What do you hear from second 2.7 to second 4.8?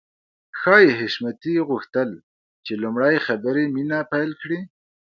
لومړی خبرې مينه پيل کړي.